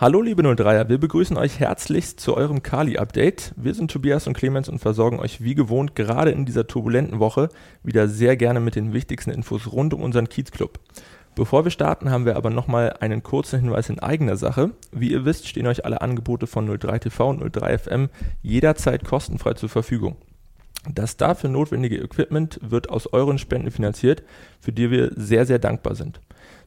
Hallo 0.00 0.22
liebe 0.22 0.42
03er, 0.42 0.88
wir 0.88 0.98
begrüßen 0.98 1.36
euch 1.36 1.58
herzlichst 1.58 2.20
zu 2.20 2.36
eurem 2.36 2.62
Kali-Update. 2.62 3.52
Wir 3.56 3.74
sind 3.74 3.90
Tobias 3.90 4.28
und 4.28 4.34
Clemens 4.34 4.68
und 4.68 4.78
versorgen 4.78 5.18
euch 5.18 5.42
wie 5.42 5.56
gewohnt 5.56 5.96
gerade 5.96 6.30
in 6.30 6.46
dieser 6.46 6.68
turbulenten 6.68 7.18
Woche 7.18 7.48
wieder 7.82 8.06
sehr 8.06 8.36
gerne 8.36 8.60
mit 8.60 8.76
den 8.76 8.92
wichtigsten 8.92 9.32
Infos 9.32 9.72
rund 9.72 9.92
um 9.92 10.02
unseren 10.02 10.28
Kiezclub. 10.28 10.78
Bevor 11.34 11.64
wir 11.64 11.72
starten, 11.72 12.12
haben 12.12 12.26
wir 12.26 12.36
aber 12.36 12.48
nochmal 12.48 12.94
einen 13.00 13.24
kurzen 13.24 13.58
Hinweis 13.58 13.88
in 13.88 13.98
eigener 13.98 14.36
Sache. 14.36 14.70
Wie 14.92 15.10
ihr 15.10 15.24
wisst, 15.24 15.48
stehen 15.48 15.66
euch 15.66 15.84
alle 15.84 16.00
Angebote 16.00 16.46
von 16.46 16.70
03TV 16.70 17.30
und 17.30 17.42
03FM 17.42 18.08
jederzeit 18.40 19.04
kostenfrei 19.04 19.54
zur 19.54 19.68
Verfügung. 19.68 20.14
Das 20.88 21.16
dafür 21.16 21.50
notwendige 21.50 21.96
Equipment 21.96 22.60
wird 22.62 22.88
aus 22.88 23.12
euren 23.12 23.38
Spenden 23.38 23.72
finanziert, 23.72 24.22
für 24.60 24.70
die 24.70 24.92
wir 24.92 25.10
sehr, 25.16 25.44
sehr 25.44 25.58
dankbar 25.58 25.96
sind. 25.96 26.20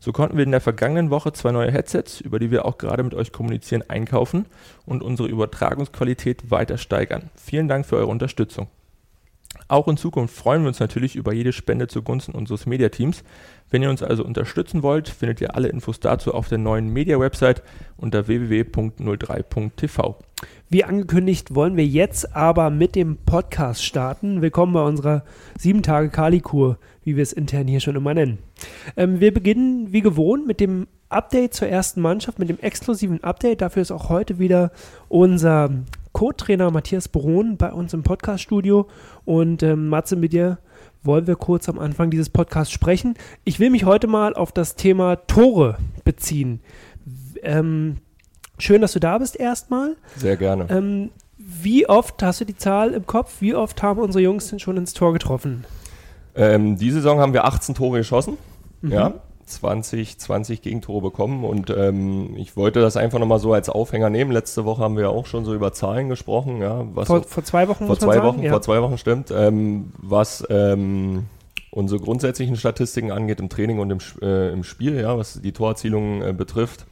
So 0.03 0.11
konnten 0.11 0.35
wir 0.35 0.43
in 0.43 0.51
der 0.51 0.61
vergangenen 0.61 1.11
Woche 1.11 1.31
zwei 1.31 1.51
neue 1.51 1.71
Headsets, 1.71 2.21
über 2.21 2.39
die 2.39 2.49
wir 2.49 2.65
auch 2.65 2.79
gerade 2.79 3.03
mit 3.03 3.13
euch 3.13 3.31
kommunizieren, 3.31 3.83
einkaufen 3.87 4.47
und 4.83 5.03
unsere 5.03 5.29
Übertragungsqualität 5.29 6.49
weiter 6.49 6.79
steigern. 6.79 7.29
Vielen 7.35 7.67
Dank 7.67 7.85
für 7.85 7.97
eure 7.97 8.07
Unterstützung. 8.07 8.67
Auch 9.71 9.87
in 9.87 9.95
Zukunft 9.95 10.35
freuen 10.35 10.63
wir 10.63 10.67
uns 10.67 10.81
natürlich 10.81 11.15
über 11.15 11.31
jede 11.31 11.53
Spende 11.53 11.87
zugunsten 11.87 12.33
unseres 12.33 12.65
Mediateams. 12.65 13.23
Wenn 13.69 13.81
ihr 13.81 13.89
uns 13.89 14.03
also 14.03 14.25
unterstützen 14.25 14.83
wollt, 14.83 15.07
findet 15.07 15.39
ihr 15.39 15.55
alle 15.55 15.69
Infos 15.69 16.01
dazu 16.01 16.33
auf 16.33 16.49
der 16.49 16.57
neuen 16.57 16.89
Media-Website 16.89 17.63
unter 17.95 18.27
www.03.tv. 18.27 20.19
Wie 20.67 20.83
angekündigt, 20.83 21.55
wollen 21.55 21.77
wir 21.77 21.85
jetzt 21.85 22.35
aber 22.35 22.69
mit 22.69 22.95
dem 22.95 23.15
Podcast 23.15 23.85
starten. 23.85 24.41
Willkommen 24.41 24.73
bei 24.73 24.83
unserer 24.83 25.23
7-Tage-Kali-Kur, 25.57 26.77
wie 27.05 27.15
wir 27.15 27.23
es 27.23 27.31
intern 27.31 27.69
hier 27.69 27.79
schon 27.79 27.95
immer 27.95 28.13
nennen. 28.13 28.39
Ähm, 28.97 29.21
wir 29.21 29.33
beginnen 29.33 29.93
wie 29.93 30.01
gewohnt 30.01 30.45
mit 30.45 30.59
dem 30.59 30.87
Update 31.07 31.53
zur 31.53 31.69
ersten 31.69 32.01
Mannschaft, 32.01 32.39
mit 32.39 32.49
dem 32.49 32.59
exklusiven 32.59 33.23
Update. 33.23 33.61
Dafür 33.61 33.83
ist 33.83 33.91
auch 33.91 34.09
heute 34.09 34.37
wieder 34.37 34.73
unser 35.07 35.69
Co-Trainer 36.13 36.71
Matthias 36.71 37.07
Bron 37.07 37.57
bei 37.57 37.71
uns 37.71 37.93
im 37.93 38.03
Podcast-Studio. 38.03 38.87
Und 39.25 39.63
ähm, 39.63 39.87
Matze, 39.87 40.15
mit 40.15 40.33
dir 40.33 40.59
wollen 41.03 41.27
wir 41.27 41.35
kurz 41.35 41.69
am 41.69 41.79
Anfang 41.79 42.11
dieses 42.11 42.29
Podcasts 42.29 42.73
sprechen. 42.73 43.15
Ich 43.43 43.59
will 43.59 43.69
mich 43.69 43.85
heute 43.85 44.07
mal 44.07 44.33
auf 44.33 44.51
das 44.51 44.75
Thema 44.75 45.15
Tore 45.15 45.77
beziehen. 46.03 46.61
Ähm, 47.43 47.97
schön, 48.59 48.81
dass 48.81 48.93
du 48.93 48.99
da 48.99 49.17
bist 49.17 49.39
erstmal. 49.39 49.95
Sehr 50.17 50.37
gerne. 50.37 50.67
Ähm, 50.69 51.11
wie 51.37 51.87
oft 51.89 52.21
hast 52.21 52.41
du 52.41 52.45
die 52.45 52.55
Zahl 52.55 52.93
im 52.93 53.05
Kopf? 53.07 53.37
Wie 53.39 53.55
oft 53.55 53.81
haben 53.81 53.99
unsere 53.99 54.23
Jungs 54.23 54.49
denn 54.49 54.59
schon 54.59 54.77
ins 54.77 54.93
Tor 54.93 55.13
getroffen? 55.13 55.65
Ähm, 56.35 56.77
die 56.77 56.91
Saison 56.91 57.19
haben 57.19 57.33
wir 57.33 57.45
18 57.45 57.75
Tore 57.75 57.99
geschossen. 57.99 58.37
Mhm. 58.81 58.91
Ja, 58.91 59.13
20, 59.51 60.17
20 60.19 60.61
Gegentore 60.61 61.01
bekommen 61.01 61.43
und 61.43 61.69
ähm, 61.69 62.35
ich 62.37 62.55
wollte 62.55 62.81
das 62.81 62.97
einfach 62.97 63.19
nochmal 63.19 63.39
so 63.39 63.53
als 63.53 63.69
Aufhänger 63.69 64.09
nehmen. 64.09 64.31
Letzte 64.31 64.65
Woche 64.65 64.81
haben 64.81 64.97
wir 64.97 65.09
auch 65.09 65.25
schon 65.25 65.45
so 65.45 65.53
über 65.53 65.73
Zahlen 65.73 66.09
gesprochen. 66.09 66.61
Ja, 66.61 66.85
was 66.93 67.07
vor, 67.07 67.23
vor 67.23 67.43
zwei 67.43 67.67
Wochen? 67.67 67.87
Vor 67.87 67.99
zwei 67.99 68.23
Wochen, 68.23 68.41
ja. 68.41 68.51
vor 68.51 68.61
zwei 68.61 68.81
Wochen 68.81 68.97
stimmt. 68.97 69.31
Ähm, 69.31 69.91
was 69.97 70.45
ähm, 70.49 71.25
unsere 71.71 72.01
grundsätzlichen 72.01 72.57
Statistiken 72.57 73.11
angeht 73.11 73.39
im 73.39 73.49
Training 73.49 73.79
und 73.79 73.91
im, 73.91 73.99
äh, 74.21 74.51
im 74.51 74.63
Spiel, 74.63 74.99
ja, 74.99 75.17
was 75.17 75.41
die 75.41 75.53
Torerzielung 75.53 76.21
äh, 76.21 76.33
betrifft. 76.33 76.85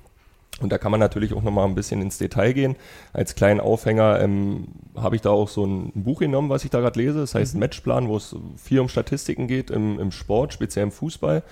Und 0.62 0.72
da 0.72 0.78
kann 0.78 0.92
man 0.92 1.00
natürlich 1.00 1.34
auch 1.34 1.42
nochmal 1.42 1.68
ein 1.68 1.76
bisschen 1.76 2.02
ins 2.02 2.18
Detail 2.18 2.54
gehen. 2.54 2.76
Als 3.14 3.36
kleinen 3.36 3.60
Aufhänger 3.60 4.20
ähm, 4.20 4.68
habe 4.96 5.16
ich 5.16 5.22
da 5.22 5.30
auch 5.30 5.48
so 5.48 5.66
ein 5.66 5.92
Buch 5.96 6.20
genommen, 6.20 6.50
was 6.50 6.66
ich 6.66 6.70
da 6.70 6.80
gerade 6.82 7.00
lese. 7.00 7.20
Das 7.20 7.36
heißt 7.36 7.54
mhm. 7.54 7.62
Matchplan, 7.62 8.08
wo 8.08 8.18
es 8.18 8.36
viel 8.58 8.80
um 8.80 8.90
Statistiken 8.90 9.48
geht 9.48 9.70
im, 9.70 10.00
im 10.00 10.12
Sport, 10.12 10.54
speziell 10.54 10.84
im 10.84 10.92
Fußball 10.92 11.44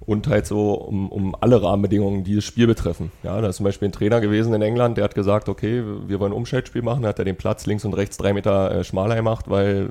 und 0.00 0.26
halt 0.26 0.46
so 0.46 0.74
um, 0.74 1.08
um 1.10 1.34
alle 1.40 1.62
Rahmenbedingungen, 1.62 2.24
die 2.24 2.34
das 2.34 2.44
Spiel 2.44 2.66
betreffen. 2.66 3.12
Ja, 3.22 3.40
da 3.40 3.48
ist 3.48 3.56
zum 3.56 3.64
Beispiel 3.64 3.88
ein 3.88 3.92
Trainer 3.92 4.20
gewesen 4.20 4.54
in 4.54 4.62
England, 4.62 4.96
der 4.96 5.04
hat 5.04 5.14
gesagt, 5.14 5.48
okay, 5.48 5.82
wir 6.06 6.20
wollen 6.20 6.32
ein 6.32 6.36
Umschaltspiel 6.36 6.82
machen, 6.82 7.02
da 7.02 7.08
hat 7.08 7.18
er 7.18 7.24
den 7.24 7.36
Platz 7.36 7.66
links 7.66 7.84
und 7.84 7.94
rechts 7.94 8.16
drei 8.16 8.32
Meter 8.32 8.70
äh, 8.70 8.84
schmaler 8.84 9.16
gemacht, 9.16 9.46
weil 9.48 9.90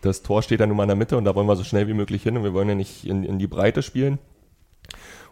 das 0.00 0.22
Tor 0.22 0.42
steht 0.42 0.60
ja 0.60 0.66
nun 0.66 0.76
mal 0.76 0.84
in 0.84 0.88
der 0.88 0.96
Mitte 0.96 1.16
und 1.16 1.24
da 1.24 1.34
wollen 1.34 1.48
wir 1.48 1.56
so 1.56 1.64
schnell 1.64 1.88
wie 1.88 1.94
möglich 1.94 2.22
hin 2.22 2.36
und 2.36 2.44
wir 2.44 2.54
wollen 2.54 2.68
ja 2.68 2.74
nicht 2.74 3.04
in, 3.04 3.24
in 3.24 3.38
die 3.38 3.46
Breite 3.46 3.82
spielen. 3.82 4.18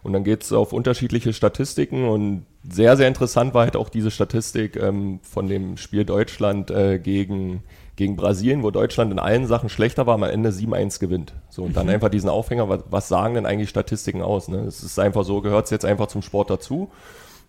Und 0.03 0.13
dann 0.13 0.23
geht 0.23 0.43
es 0.43 0.53
auf 0.53 0.73
unterschiedliche 0.73 1.33
Statistiken 1.33 2.07
und 2.07 2.45
sehr, 2.69 2.95
sehr 2.97 3.07
interessant 3.07 3.53
war 3.53 3.63
halt 3.63 3.75
auch 3.75 3.89
diese 3.89 4.11
Statistik 4.11 4.75
ähm, 4.75 5.19
von 5.23 5.47
dem 5.47 5.77
Spiel 5.77 6.05
Deutschland 6.05 6.69
äh, 6.69 6.99
gegen 6.99 7.63
gegen 7.97 8.15
Brasilien, 8.15 8.63
wo 8.63 8.71
Deutschland 8.71 9.11
in 9.11 9.19
allen 9.19 9.47
Sachen 9.47 9.69
schlechter 9.69 10.05
war, 10.05 10.13
am 10.13 10.23
Ende 10.23 10.51
7-1 10.51 10.99
gewinnt. 10.99 11.33
So, 11.49 11.63
und 11.63 11.75
dann 11.75 11.87
mhm. 11.87 11.93
einfach 11.93 12.09
diesen 12.09 12.29
Aufhänger, 12.29 12.69
was, 12.69 12.83
was, 12.89 13.07
sagen 13.09 13.33
denn 13.33 13.45
eigentlich 13.45 13.69
Statistiken 13.69 14.21
aus? 14.21 14.47
Ne? 14.47 14.59
Es 14.59 14.83
ist 14.83 14.99
einfach 14.99 15.25
so, 15.25 15.41
gehört 15.41 15.65
es 15.65 15.71
jetzt 15.71 15.83
einfach 15.83 16.07
zum 16.07 16.21
Sport 16.21 16.51
dazu. 16.51 16.89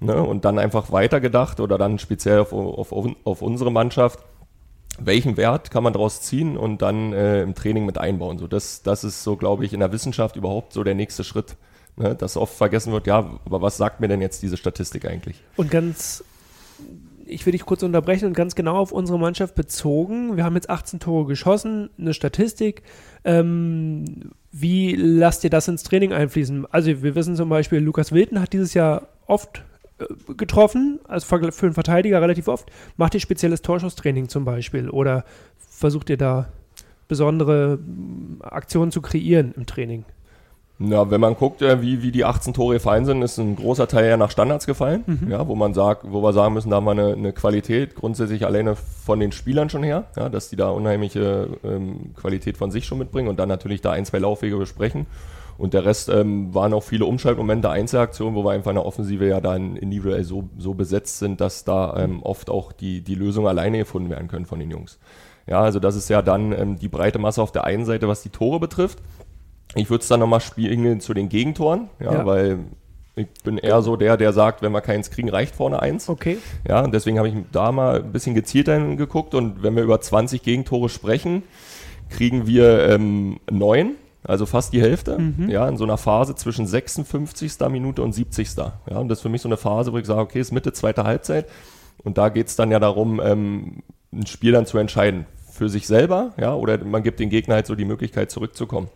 Ne? 0.01 0.21
Und 0.21 0.45
dann 0.45 0.59
einfach 0.59 0.91
weitergedacht 0.91 1.61
oder 1.61 1.77
dann 1.77 1.99
speziell 1.99 2.41
auf, 2.41 2.53
auf, 2.53 2.93
auf 3.25 3.43
unsere 3.43 3.71
Mannschaft, 3.71 4.21
welchen 4.99 5.37
Wert 5.37 5.71
kann 5.71 5.83
man 5.83 5.93
daraus 5.93 6.23
ziehen 6.23 6.57
und 6.57 6.81
dann 6.81 7.13
äh, 7.13 7.43
im 7.43 7.55
Training 7.55 7.85
mit 7.85 7.99
einbauen. 7.99 8.39
So, 8.39 8.47
das, 8.47 8.83
das 8.83 9.05
ist 9.05 9.23
so, 9.23 9.37
glaube 9.37 9.67
ich, 9.67 9.75
in 9.75 9.81
der 9.81 9.93
Wissenschaft 9.93 10.37
überhaupt 10.37 10.73
so 10.73 10.83
der 10.83 10.95
nächste 10.95 11.25
Schritt. 11.25 11.57
Ne? 11.97 12.15
Dass 12.15 12.39
oft 12.39 12.55
vergessen 12.55 12.93
wird, 12.93 13.07
ja, 13.07 13.39
aber 13.45 13.61
was 13.61 13.77
sagt 13.77 14.01
mir 14.01 14.09
denn 14.09 14.23
jetzt 14.23 14.43
diese 14.43 14.57
Statistik 14.57 15.05
eigentlich? 15.05 15.43
Und 15.57 15.71
ganz 15.71 16.25
ich 17.29 17.45
will 17.47 17.53
dich 17.53 17.65
kurz 17.65 17.83
unterbrechen 17.83 18.27
und 18.27 18.35
ganz 18.35 18.55
genau 18.55 18.77
auf 18.77 18.93
unsere 18.93 19.19
Mannschaft 19.19 19.55
bezogen. 19.55 20.37
Wir 20.37 20.45
haben 20.45 20.55
jetzt 20.55 20.71
18 20.71 21.01
Tore 21.01 21.27
geschossen, 21.27 21.91
eine 21.99 22.15
Statistik. 22.15 22.83
Ähm, 23.25 24.31
wie 24.51 24.95
lasst 24.95 25.45
ihr 25.45 25.51
das 25.51 25.69
ins 25.69 25.83
Training 25.83 26.13
einfließen? 26.13 26.67
Also 26.71 27.03
wir 27.03 27.15
wissen 27.15 27.37
zum 27.37 27.49
Beispiel, 27.49 27.79
Lukas 27.81 28.13
Wilton 28.13 28.41
hat 28.41 28.53
dieses 28.53 28.75
Jahr 28.75 29.09
oft 29.27 29.63
äh, 29.99 30.35
getroffen, 30.35 31.01
also 31.07 31.27
für 31.27 31.67
einen 31.67 31.75
Verteidiger 31.75 32.21
relativ 32.23 32.49
oft. 32.49 32.71
Macht 32.97 33.15
ihr 33.15 33.21
spezielles 33.21 33.63
Torschusstraining 33.63 34.29
zum 34.29 34.45
Beispiel 34.45 34.89
oder 34.89 35.25
versucht 35.59 36.11
ihr 36.11 36.17
da 36.17 36.49
besondere 37.09 37.79
Aktionen 38.41 38.91
zu 38.91 39.01
kreieren 39.03 39.53
im 39.57 39.67
Training? 39.67 40.05
Ja, 40.81 41.11
wenn 41.11 41.21
man 41.21 41.35
guckt, 41.35 41.61
äh, 41.61 41.83
wie, 41.83 42.03
wie 42.03 42.13
die 42.13 42.25
18 42.25 42.55
Tore 42.55 42.75
gefallen 42.75 43.05
sind, 43.05 43.21
ist 43.23 43.37
ein 43.39 43.57
großer 43.57 43.89
Teil 43.89 44.09
ja 44.09 44.17
nach 44.17 44.31
Standards 44.31 44.65
gefallen. 44.65 45.03
Mhm. 45.07 45.31
Ja, 45.31 45.49
wo 45.49 45.57
man 45.57 45.75
sagt, 45.75 46.05
wo 46.09 46.23
wir 46.23 46.33
sagen 46.33 46.55
müssen, 46.55 46.71
da 46.71 46.77
haben 46.77 46.85
wir 46.85 46.93
eine, 46.93 47.13
eine 47.15 47.33
Qualität 47.33 47.97
grundsätzlich 47.97 48.47
alleine 48.47 48.77
von 48.77 49.19
den 49.19 49.33
Spielern 49.33 49.71
schon 49.71 49.83
her, 49.83 50.05
ja, 50.17 50.29
dass 50.29 50.51
die 50.51 50.57
da 50.57 50.71
unheimliche 50.71 51.49
ähm, 51.65 52.15
Qualität 52.15 52.57
von 52.57 52.71
sich 52.71 52.87
schon 52.87 52.99
mitbringen 52.99 53.29
und 53.29 53.41
dann 53.41 53.49
natürlich 53.49 53.81
da 53.81 53.91
ein, 53.91 54.05
zwei 54.05 54.19
Laufwege 54.19 54.57
besprechen. 54.57 55.07
Und 55.57 55.75
der 55.75 55.85
Rest 55.85 56.09
ähm, 56.09 56.55
waren 56.55 56.73
auch 56.73 56.85
viele 56.85 57.05
Umschaltmomente, 57.05 57.69
Einzelaktionen, 57.69 58.37
wo 58.37 58.45
wir 58.45 58.53
einfach 58.53 58.71
in 58.71 58.77
der 58.77 58.87
Offensive 58.87 59.27
ja 59.27 59.41
dann 59.41 59.75
individuell 59.75 60.23
so, 60.23 60.49
so 60.57 60.75
besetzt 60.75 61.19
sind, 61.19 61.41
dass 61.41 61.65
da 61.65 61.97
ähm, 61.97 62.23
oft 62.23 62.49
auch 62.49 62.71
die, 62.71 63.01
die 63.01 63.17
Lösungen 63.17 63.49
alleine 63.49 63.79
gefunden 63.79 64.11
werden 64.11 64.29
können 64.29 64.47
von 64.47 64.61
den 64.61 64.71
Jungs. 64.71 65.01
Ja, 65.49 65.61
also 65.63 65.81
das 65.81 65.97
ist 65.97 66.09
ja 66.11 66.23
dann 66.23 66.53
ähm, 66.53 66.79
die 66.79 66.89
breite 66.89 67.19
Masse 67.19 67.43
auf 67.43 67.51
der 67.51 67.65
einen 67.65 67.85
Seite, 67.85 68.07
was 68.07 68.23
die 68.23 68.29
Tore 68.29 68.61
betrifft. 68.61 69.03
Ich 69.75 69.91
würde 69.91 70.03
es 70.03 70.09
dann 70.09 70.21
nochmal 70.21 70.41
spielen 70.41 71.01
zu 71.01 71.15
den 71.15 71.29
Gegentoren, 71.29 71.89
ja, 72.01 72.13
ja, 72.13 72.27
weil 72.27 72.59
ich 73.19 73.27
bin 73.43 73.59
eher 73.59 73.83
so 73.83 73.97
der, 73.97 74.17
der 74.17 74.33
sagt, 74.33 74.63
wenn 74.63 74.73
wir 74.73 74.81
keins 74.81 75.11
kriegen, 75.11 75.29
reicht 75.29 75.55
vorne 75.55 75.83
eins. 75.83 76.09
Okay. 76.09 76.39
Ja, 76.67 76.83
und 76.83 76.95
deswegen 76.95 77.19
habe 77.19 77.29
ich 77.29 77.35
da 77.53 77.73
mal 77.73 78.03
ein 78.03 78.13
bisschen 78.13 78.35
gezielter 78.35 78.79
geguckt 78.97 79.35
und 79.35 79.63
wenn 79.63 79.77
wir 79.77 79.83
über 79.83 80.01
20 80.01 80.43
Gegentore 80.43 80.89
sprechen, 80.89 81.43
kriegen 82.11 82.47
wir 82.47 82.89
ähm, 82.89 83.41
neun, 83.51 83.97
also 84.25 84.47
fast 84.47 84.73
die 84.73 84.81
Hälfte, 84.81 85.19
mhm. 85.19 85.51
ja, 85.51 85.69
in 85.69 85.77
so 85.77 85.85
einer 85.85 85.99
Phase 85.99 86.35
zwischen 86.35 86.67
56. 86.67 87.59
Minute 87.71 88.03
und 88.03 88.13
70. 88.13 88.57
Ja, 88.57 88.99
und 88.99 89.09
das 89.09 89.19
ist 89.19 89.23
für 89.23 89.29
mich 89.29 89.43
so 89.43 89.49
eine 89.49 89.57
Phase, 89.57 89.93
wo 89.93 89.99
ich 89.99 90.07
sage, 90.07 90.21
okay, 90.21 90.41
ist 90.41 90.53
Mitte 90.53 90.73
zweite 90.73 91.05
Halbzeit 91.05 91.47
und 92.05 92.19
da 92.19 92.29
geht 92.29 92.47
es 92.47 92.57
dann 92.57 92.71
ja 92.71 92.79
darum, 92.79 93.21
ähm, 93.23 93.83
ein 94.13 94.27
Spiel 94.27 94.53
dann 94.53 94.67
zu 94.67 94.79
entscheiden 94.79 95.27
für 95.51 95.69
sich 95.69 95.87
selber, 95.87 96.33
ja, 96.39 96.55
oder 96.55 96.83
man 96.85 97.03
gibt 97.03 97.21
den 97.21 97.31
Gegner 97.31 97.57
halt 97.57 97.67
so 97.67 97.75
die 97.75 97.85
Möglichkeit 97.85 98.31
zurückzukommen. 98.31 98.89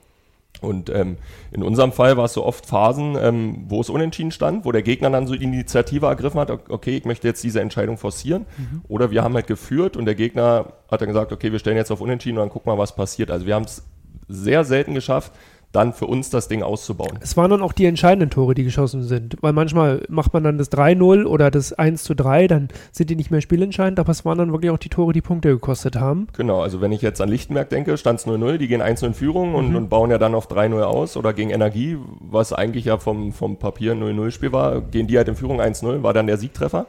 Und 0.61 0.91
ähm, 0.91 1.17
in 1.51 1.63
unserem 1.63 1.93
Fall 1.93 2.17
war 2.17 2.27
es 2.27 2.35
so 2.35 2.45
oft 2.45 2.67
Phasen, 2.67 3.17
ähm, 3.21 3.65
wo 3.69 3.81
es 3.81 3.91
unentschieden 3.91 4.31
stand, 4.31 4.65
wo 4.65 4.71
der 4.71 4.83
Gegner 4.83 5.11
dann 5.11 5.27
so 5.27 5.35
die 5.35 5.43
Initiative 5.43 6.07
ergriffen 6.07 6.39
hat, 6.39 6.51
okay, 6.71 6.97
ich 6.97 7.05
möchte 7.05 7.27
jetzt 7.27 7.43
diese 7.43 7.61
Entscheidung 7.61 7.99
forcieren. 7.99 8.47
Mhm. 8.57 8.83
Oder 8.87 9.11
wir 9.11 9.25
haben 9.25 9.35
halt 9.35 9.49
geführt 9.49 9.97
und 9.97 10.05
der 10.05 10.15
Gegner 10.15 10.73
hat 10.89 11.01
dann 11.01 11.09
gesagt, 11.09 11.33
okay, 11.33 11.51
wir 11.51 11.59
stellen 11.59 11.77
jetzt 11.77 11.91
auf 11.91 12.01
unentschieden 12.01 12.39
und 12.39 12.45
dann 12.45 12.51
gucken 12.51 12.73
wir, 12.73 12.79
was 12.79 12.95
passiert. 12.95 13.31
Also 13.31 13.47
wir 13.47 13.57
haben 13.57 13.65
es 13.65 13.83
sehr 14.29 14.65
selten 14.65 14.95
geschafft, 14.95 15.33
dann 15.73 15.93
für 15.93 16.07
uns 16.07 16.31
das 16.31 16.49
Ding 16.49 16.63
auszubauen. 16.63 17.19
Es 17.21 17.37
waren 17.37 17.51
dann 17.51 17.63
auch 17.63 17.73
die 17.73 17.87
entscheidenden 17.87 18.31
Tore, 18.31 18.55
die 18.55 18.65
geschossen 18.65 19.03
sind. 19.03 19.37
Weil 19.41 19.53
manchmal 19.53 20.03
macht 20.09 20.35
man 20.35 20.45
dann 20.45 20.59
das 20.59 20.71
3-0 20.71 21.25
oder 21.25 21.51
das 21.51 21.77
1-3, 21.77 22.47
dann 22.47 22.69
sind 22.93 23.11
die 23.11 23.17
nicht 23.17 23.31
mehr 23.31 23.41
spielentscheidend, 23.41 23.99
aber 23.99 24.11
es 24.11 24.25
waren 24.25 24.39
dann 24.39 24.53
wirklich 24.53 24.71
auch 24.71 24.79
die 24.79 24.91
Tore, 24.91 25.13
die 25.13 25.23
Punkte 25.23 25.49
gekostet 25.49 25.97
haben. 25.97 26.29
Genau, 26.37 26.61
also 26.61 26.81
wenn 26.81 26.93
ich 26.93 27.03
jetzt 27.03 27.21
an 27.21 27.29
Lichtenberg 27.29 27.71
denke, 27.71 27.97
stand 27.97 28.21
es 28.21 28.27
0-0, 28.27 28.59
die 28.59 28.69
gehen 28.69 28.83
1 28.83 29.03
in 29.03 29.15
Führung 29.15 29.51
mhm. 29.51 29.55
und, 29.55 29.77
und, 29.77 29.89
bauen 29.89 30.11
ja 30.11 30.19
dann 30.19 30.35
auf 30.35 30.49
3-0 30.49 30.83
aus 30.83 31.17
oder 31.17 31.33
gegen 31.33 31.51
Energie, 31.51 31.97
was 32.21 32.53
eigentlich 32.53 32.85
ja 32.85 32.99
vom, 32.99 33.33
vom 33.33 33.57
Papier 33.57 33.95
0-0-Spiel 33.95 34.53
war, 34.53 34.81
gehen 34.81 35.07
die 35.07 35.17
halt 35.17 35.29
in 35.29 35.37
Führung 35.37 35.61
1-0, 35.61 36.03
war 36.03 36.13
dann 36.13 36.27
der 36.27 36.37
Siegtreffer. 36.37 36.87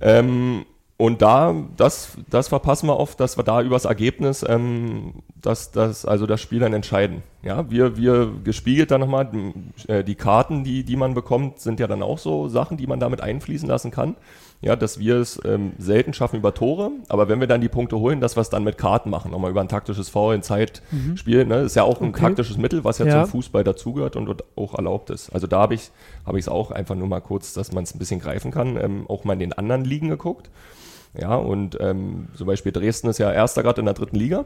Ähm, 0.00 0.64
Und 1.02 1.20
da, 1.20 1.52
das, 1.76 2.16
das 2.30 2.46
verpassen 2.46 2.86
wir 2.86 2.96
oft, 2.96 3.18
dass 3.18 3.36
wir 3.36 3.42
da 3.42 3.60
übers 3.60 3.86
Ergebnis, 3.86 4.44
ähm, 4.48 5.14
dass 5.34 5.72
das, 5.72 6.04
also 6.04 6.26
das 6.26 6.40
Spiel 6.40 6.60
dann 6.60 6.72
entscheiden. 6.72 7.24
Ja, 7.42 7.68
wir, 7.68 7.96
wir 7.96 8.30
gespiegelt 8.44 8.92
dann 8.92 9.00
nochmal, 9.00 9.28
äh, 9.88 10.04
die 10.04 10.14
Karten, 10.14 10.62
die, 10.62 10.84
die 10.84 10.94
man 10.94 11.14
bekommt, 11.14 11.58
sind 11.58 11.80
ja 11.80 11.88
dann 11.88 12.04
auch 12.04 12.18
so 12.18 12.46
Sachen, 12.46 12.76
die 12.76 12.86
man 12.86 13.00
damit 13.00 13.20
einfließen 13.20 13.68
lassen 13.68 13.90
kann 13.90 14.14
ja, 14.62 14.76
dass 14.76 15.00
wir 15.00 15.16
es 15.16 15.40
ähm, 15.44 15.72
selten 15.78 16.12
schaffen 16.12 16.36
über 16.36 16.54
Tore, 16.54 16.92
aber 17.08 17.28
wenn 17.28 17.40
wir 17.40 17.48
dann 17.48 17.60
die 17.60 17.68
Punkte 17.68 17.98
holen, 17.98 18.20
dass 18.20 18.36
wir 18.36 18.42
es 18.42 18.48
dann 18.48 18.62
mit 18.62 18.78
Karten 18.78 19.10
machen, 19.10 19.32
nochmal 19.32 19.50
über 19.50 19.60
ein 19.60 19.66
taktisches 19.66 20.08
Foul 20.08 20.36
in 20.36 20.42
Zeitspiel, 20.42 21.42
mhm. 21.42 21.48
ne, 21.48 21.56
ist 21.62 21.74
ja 21.74 21.82
auch 21.82 22.00
ein 22.00 22.10
okay. 22.10 22.20
taktisches 22.20 22.58
Mittel, 22.58 22.84
was 22.84 22.98
ja, 22.98 23.06
ja. 23.06 23.24
zum 23.24 23.32
Fußball 23.32 23.64
dazugehört 23.64 24.14
und 24.14 24.44
auch 24.54 24.74
erlaubt 24.74 25.10
ist. 25.10 25.30
Also 25.30 25.48
da 25.48 25.62
habe 25.62 25.74
ich 25.74 25.90
es 26.24 26.48
auch 26.48 26.70
einfach 26.70 26.94
nur 26.94 27.08
mal 27.08 27.20
kurz, 27.20 27.54
dass 27.54 27.72
man 27.72 27.82
es 27.82 27.92
ein 27.92 27.98
bisschen 27.98 28.20
greifen 28.20 28.52
kann, 28.52 28.76
ähm, 28.76 29.04
auch 29.08 29.24
mal 29.24 29.32
in 29.32 29.40
den 29.40 29.52
anderen 29.52 29.84
Ligen 29.84 30.08
geguckt. 30.08 30.48
Ja, 31.18 31.36
und 31.36 31.76
ähm, 31.80 32.28
zum 32.34 32.46
Beispiel 32.46 32.72
Dresden 32.72 33.08
ist 33.08 33.18
ja 33.18 33.30
erster 33.30 33.62
gerade 33.62 33.80
in 33.80 33.84
der 33.84 33.94
dritten 33.94 34.16
Liga, 34.16 34.44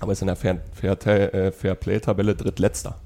aber 0.00 0.12
ist 0.12 0.20
in 0.20 0.28
der 0.28 0.36
Fair, 0.36 0.60
Fair, 0.72 1.34
äh, 1.34 1.50
Fair 1.50 1.74
Play-Tabelle 1.74 2.34
drittletzter. 2.34 2.96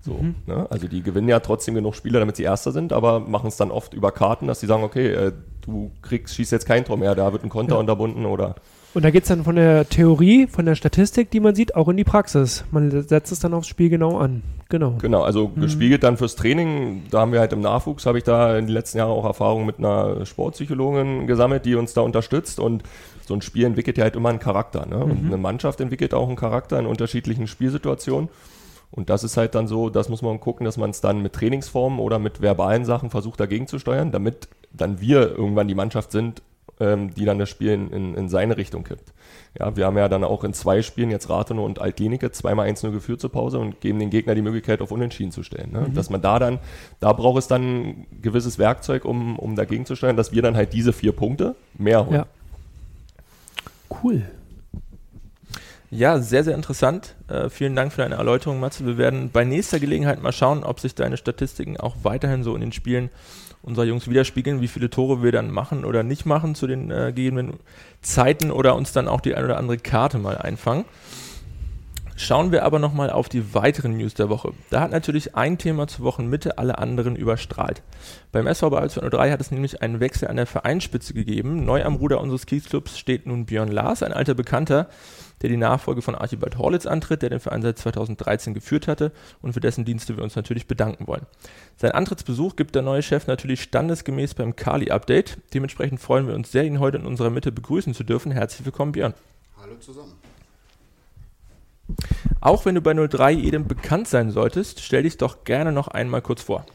So, 0.00 0.14
mhm. 0.14 0.36
ne? 0.46 0.66
Also 0.70 0.86
die 0.86 1.02
gewinnen 1.02 1.28
ja 1.28 1.40
trotzdem 1.40 1.74
genug 1.74 1.96
Spieler, 1.96 2.20
damit 2.20 2.36
sie 2.36 2.44
Erster 2.44 2.70
sind, 2.70 2.92
aber 2.92 3.18
machen 3.18 3.48
es 3.48 3.56
dann 3.56 3.72
oft 3.72 3.92
über 3.92 4.12
Karten, 4.12 4.46
dass 4.46 4.60
sie 4.60 4.66
sagen, 4.66 4.84
okay, 4.84 5.08
äh, 5.08 5.32
du 5.62 5.90
kriegst, 6.02 6.36
schießt 6.36 6.52
jetzt 6.52 6.66
kein 6.66 6.84
Tor 6.84 6.96
mehr, 6.96 7.16
da 7.16 7.32
wird 7.32 7.42
ein 7.42 7.48
Konter 7.48 7.74
ja. 7.74 7.80
unterbunden 7.80 8.24
oder. 8.26 8.54
Und 8.96 9.04
da 9.04 9.10
geht 9.10 9.24
es 9.24 9.28
dann 9.28 9.44
von 9.44 9.56
der 9.56 9.86
Theorie, 9.86 10.46
von 10.46 10.64
der 10.64 10.74
Statistik, 10.74 11.30
die 11.30 11.38
man 11.38 11.54
sieht, 11.54 11.76
auch 11.76 11.86
in 11.88 11.98
die 11.98 12.04
Praxis. 12.04 12.64
Man 12.70 12.90
setzt 13.06 13.30
es 13.30 13.40
dann 13.40 13.52
aufs 13.52 13.68
Spiel 13.68 13.90
genau 13.90 14.16
an. 14.16 14.42
Genau. 14.70 14.94
Genau, 15.02 15.20
also 15.20 15.52
mhm. 15.54 15.60
gespiegelt 15.60 16.02
dann 16.02 16.16
fürs 16.16 16.34
Training, 16.34 17.02
da 17.10 17.20
haben 17.20 17.30
wir 17.30 17.40
halt 17.40 17.52
im 17.52 17.60
Nachwuchs, 17.60 18.06
habe 18.06 18.16
ich 18.16 18.24
da 18.24 18.56
in 18.56 18.64
den 18.64 18.72
letzten 18.72 18.96
Jahren 18.96 19.10
auch 19.10 19.26
Erfahrungen 19.26 19.66
mit 19.66 19.78
einer 19.78 20.24
Sportpsychologin 20.24 21.26
gesammelt, 21.26 21.66
die 21.66 21.74
uns 21.74 21.92
da 21.92 22.00
unterstützt 22.00 22.58
und 22.58 22.84
so 23.26 23.34
ein 23.34 23.42
Spiel 23.42 23.66
entwickelt 23.66 23.98
ja 23.98 24.04
halt 24.04 24.16
immer 24.16 24.30
einen 24.30 24.38
Charakter. 24.38 24.86
Ne? 24.86 24.96
Und 24.96 25.24
mhm. 25.24 25.26
eine 25.26 25.36
Mannschaft 25.36 25.78
entwickelt 25.82 26.14
auch 26.14 26.28
einen 26.28 26.36
Charakter 26.36 26.78
in 26.78 26.86
unterschiedlichen 26.86 27.48
Spielsituationen. 27.48 28.30
Und 28.90 29.10
das 29.10 29.24
ist 29.24 29.36
halt 29.36 29.54
dann 29.54 29.68
so, 29.68 29.90
das 29.90 30.08
muss 30.08 30.22
man 30.22 30.40
gucken, 30.40 30.64
dass 30.64 30.78
man 30.78 30.88
es 30.88 31.02
dann 31.02 31.20
mit 31.20 31.34
Trainingsformen 31.34 31.98
oder 31.98 32.18
mit 32.18 32.40
verbalen 32.40 32.86
Sachen 32.86 33.10
versucht 33.10 33.40
dagegen 33.40 33.66
zu 33.66 33.78
steuern, 33.78 34.10
damit 34.10 34.48
dann 34.72 35.02
wir 35.02 35.36
irgendwann 35.36 35.68
die 35.68 35.74
Mannschaft 35.74 36.12
sind, 36.12 36.40
ähm, 36.80 37.14
die 37.14 37.24
dann 37.24 37.38
das 37.38 37.48
Spiel 37.48 37.72
in, 37.72 37.90
in, 37.90 38.14
in, 38.14 38.28
seine 38.28 38.56
Richtung 38.56 38.84
kippt. 38.84 39.12
Ja, 39.58 39.76
wir 39.76 39.86
haben 39.86 39.96
ja 39.96 40.08
dann 40.08 40.24
auch 40.24 40.44
in 40.44 40.52
zwei 40.52 40.82
Spielen 40.82 41.10
jetzt 41.10 41.30
Rathenow 41.30 41.64
und 41.64 41.80
Altlinike 41.80 42.30
zweimal 42.32 42.68
1-0 42.68 42.90
geführt 42.90 43.20
zur 43.20 43.32
Pause 43.32 43.58
und 43.58 43.80
geben 43.80 43.98
den 43.98 44.10
Gegner 44.10 44.34
die 44.34 44.42
Möglichkeit, 44.42 44.82
auf 44.82 44.90
Unentschieden 44.90 45.32
zu 45.32 45.42
stellen. 45.42 45.72
Ne? 45.72 45.86
Mhm. 45.88 45.94
Dass 45.94 46.10
man 46.10 46.20
da 46.20 46.38
dann, 46.38 46.58
da 47.00 47.12
braucht 47.12 47.38
es 47.38 47.48
dann 47.48 47.62
ein 47.62 48.06
gewisses 48.20 48.58
Werkzeug, 48.58 49.04
um, 49.04 49.38
um 49.38 49.56
dagegen 49.56 49.86
zu 49.86 49.96
steuern, 49.96 50.16
dass 50.16 50.32
wir 50.32 50.42
dann 50.42 50.56
halt 50.56 50.72
diese 50.72 50.92
vier 50.92 51.12
Punkte 51.12 51.56
mehr 51.78 52.04
holen. 52.04 52.16
Ja. 52.16 52.26
Cool. 54.02 54.22
Ja, 55.90 56.18
sehr, 56.18 56.42
sehr 56.42 56.56
interessant. 56.56 57.14
Äh, 57.28 57.48
vielen 57.48 57.76
Dank 57.76 57.92
für 57.92 58.02
deine 58.02 58.16
Erläuterung, 58.16 58.58
Matze. 58.58 58.84
Wir 58.84 58.98
werden 58.98 59.30
bei 59.30 59.44
nächster 59.44 59.78
Gelegenheit 59.78 60.20
mal 60.20 60.32
schauen, 60.32 60.64
ob 60.64 60.80
sich 60.80 60.96
deine 60.96 61.16
Statistiken 61.16 61.76
auch 61.76 61.96
weiterhin 62.02 62.42
so 62.42 62.54
in 62.56 62.60
den 62.60 62.72
Spielen 62.72 63.08
unserer 63.62 63.84
Jungs 63.84 64.08
widerspiegeln, 64.08 64.60
wie 64.60 64.68
viele 64.68 64.90
Tore 64.90 65.22
wir 65.22 65.30
dann 65.30 65.50
machen 65.50 65.84
oder 65.84 66.02
nicht 66.02 66.26
machen 66.26 66.56
zu 66.56 66.66
den 66.66 66.90
äh, 66.90 67.12
gegebenen 67.14 67.54
Zeiten 68.02 68.50
oder 68.50 68.74
uns 68.74 68.92
dann 68.92 69.06
auch 69.06 69.20
die 69.20 69.36
eine 69.36 69.46
oder 69.46 69.58
andere 69.58 69.78
Karte 69.78 70.18
mal 70.18 70.36
einfangen. 70.36 70.84
Schauen 72.18 72.50
wir 72.50 72.64
aber 72.64 72.78
nochmal 72.78 73.10
auf 73.10 73.28
die 73.28 73.52
weiteren 73.52 73.98
News 73.98 74.14
der 74.14 74.30
Woche. 74.30 74.54
Da 74.70 74.80
hat 74.80 74.90
natürlich 74.90 75.34
ein 75.34 75.58
Thema 75.58 75.86
zur 75.86 76.06
Wochenmitte 76.06 76.56
alle 76.56 76.78
anderen 76.78 77.14
überstrahlt. 77.14 77.82
Beim 78.32 78.46
SV 78.46 78.70
Ball 78.70 78.88
203 78.88 79.30
hat 79.30 79.40
es 79.42 79.50
nämlich 79.50 79.82
einen 79.82 80.00
Wechsel 80.00 80.28
an 80.28 80.36
der 80.36 80.46
Vereinsspitze 80.46 81.12
gegeben. 81.12 81.66
Neu 81.66 81.84
am 81.84 81.96
Ruder 81.96 82.22
unseres 82.22 82.46
Kiesclubs 82.46 82.98
steht 82.98 83.26
nun 83.26 83.44
Björn 83.44 83.70
Lars, 83.70 84.02
ein 84.02 84.14
alter 84.14 84.32
Bekannter, 84.32 84.88
der 85.42 85.50
die 85.50 85.58
Nachfolge 85.58 86.00
von 86.00 86.14
Archibald 86.14 86.56
Horlitz 86.56 86.86
antritt, 86.86 87.20
der 87.20 87.28
den 87.28 87.40
Verein 87.40 87.60
seit 87.60 87.78
2013 87.78 88.54
geführt 88.54 88.88
hatte 88.88 89.12
und 89.42 89.52
für 89.52 89.60
dessen 89.60 89.84
Dienste 89.84 90.16
wir 90.16 90.24
uns 90.24 90.36
natürlich 90.36 90.66
bedanken 90.66 91.06
wollen. 91.06 91.26
Sein 91.76 91.92
Antrittsbesuch 91.92 92.56
gibt 92.56 92.74
der 92.74 92.82
neue 92.82 93.02
Chef 93.02 93.26
natürlich 93.26 93.60
standesgemäß 93.60 94.32
beim 94.32 94.56
Kali-Update. 94.56 95.36
Dementsprechend 95.52 96.00
freuen 96.00 96.26
wir 96.26 96.34
uns 96.34 96.50
sehr, 96.50 96.64
ihn 96.64 96.80
heute 96.80 96.96
in 96.96 97.04
unserer 97.04 97.28
Mitte 97.28 97.52
begrüßen 97.52 97.92
zu 97.92 98.04
dürfen. 98.04 98.32
Herzlich 98.32 98.64
willkommen, 98.64 98.92
Björn. 98.92 99.12
Hallo 99.60 99.76
zusammen. 99.76 100.14
Auch 102.40 102.64
wenn 102.64 102.74
du 102.74 102.80
bei 102.80 102.94
03 102.94 103.32
jedem 103.32 103.66
bekannt 103.66 104.08
sein 104.08 104.30
solltest, 104.30 104.80
stell 104.80 105.04
dich 105.04 105.16
doch 105.16 105.44
gerne 105.44 105.72
noch 105.72 105.88
einmal 105.88 106.22
kurz 106.22 106.42
vor. 106.42 106.66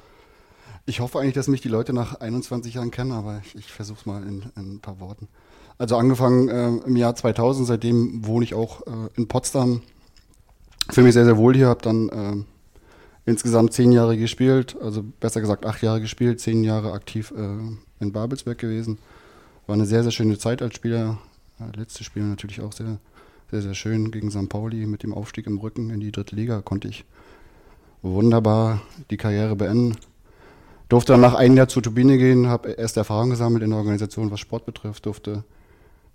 Ich 0.86 1.00
hoffe 1.00 1.20
eigentlich, 1.20 1.36
dass 1.36 1.48
mich 1.48 1.62
die 1.62 1.70
Leute 1.70 1.94
nach 1.94 2.16
21 2.20 2.76
Jahren 2.76 2.92
kennen, 2.92 3.12
aber 3.12 3.42
ich, 3.46 3.56
ich 3.56 3.72
versuche 3.72 4.00
es 4.00 4.06
mal 4.06 4.24
in, 4.24 4.44
in, 4.56 4.76
ein 4.76 4.80
paar 4.80 5.00
Worten. 5.00 5.28
Also 5.78 5.96
angefangen 5.96 6.50
äh, 6.50 6.88
im 6.88 6.96
Jahr 6.96 7.16
2000, 7.16 7.68
seitdem 7.68 8.26
wohne 8.26 8.44
ich 8.44 8.54
auch 8.54 8.82
äh, 8.88 9.10
in 9.16 9.28
Potsdam. 9.28 9.82
Fühle 10.90 11.06
mich 11.06 11.14
sehr, 11.14 11.26
sehr 11.26 11.38
wohl 11.38 11.56
hier, 11.56 11.68
habe 11.68 11.82
dann 11.82 12.10
äh, 12.10 12.44
insgesamt 13.26 13.74
zehn 13.74 13.92
Jahre 13.92 14.18
gespielt, 14.18 14.76
also 14.82 15.04
besser 15.20 15.42
gesagt 15.42 15.66
acht 15.66 15.82
Jahre 15.84 16.02
gespielt, 16.02 16.40
zehn 16.40 16.64
Jahre 16.64 16.94
aktiv 16.94 17.32
äh, 17.38 18.04
in 18.04 18.12
Babelsberg 18.12 18.58
gewesen. 18.58 18.98
War 19.68 19.76
eine 19.76 19.86
sehr, 19.86 20.04
sehr 20.04 20.12
schöne 20.12 20.38
Zeit 20.38 20.62
als 20.62 20.76
Spieler. 20.76 21.20
letztes 21.76 22.06
Spiel 22.06 22.24
natürlich 22.24 22.62
auch 22.62 22.74
sehr, 22.74 22.98
sehr, 23.52 23.62
sehr 23.62 23.74
schön 23.74 24.12
gegen 24.12 24.32
St. 24.32 24.48
Pauli 24.48 24.86
mit 24.86 25.04
dem 25.04 25.14
Aufstieg 25.14 25.46
im 25.46 25.58
Rücken 25.58 25.90
in 25.90 26.00
die 26.00 26.12
dritte 26.12 26.36
Liga 26.36 26.62
konnte 26.62 26.88
ich 26.88 27.04
wunderbar 28.02 28.82
die 29.10 29.18
Karriere 29.18 29.58
beenden. 29.58 29.98
Durfte 30.88 31.14
dann 31.14 31.22
nach 31.22 31.36
einem 31.36 31.58
Jahr 31.58 31.68
zur 31.68 31.84
Turbine 31.84 32.18
gehen, 32.18 32.48
habe 32.48 32.72
erste 32.72 33.02
Erfahrung 33.02 33.30
gesammelt 33.30 33.64
in 33.64 33.70
der 33.70 33.80
Organisation, 33.80 34.32
was 34.32 34.40
Sport 34.40 34.66
betrifft, 34.66 35.06
durfte 35.06 35.44